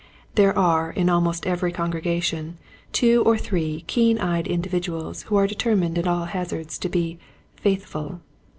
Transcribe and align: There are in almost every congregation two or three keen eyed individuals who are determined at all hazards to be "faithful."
There 0.33 0.57
are 0.57 0.89
in 0.89 1.09
almost 1.09 1.45
every 1.45 1.71
congregation 1.71 2.57
two 2.91 3.21
or 3.23 3.37
three 3.37 3.81
keen 3.85 4.17
eyed 4.17 4.47
individuals 4.47 5.21
who 5.29 5.35
are 5.35 5.45
determined 5.45 5.95
at 5.99 6.07
all 6.07 6.25
hazards 6.25 6.79
to 6.79 6.89
be 6.89 7.19
"faithful." 7.55 8.19